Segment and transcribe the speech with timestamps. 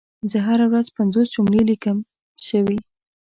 [0.31, 1.97] زه هره ورځ پنځوس جملي ليکم
[2.47, 2.77] شوي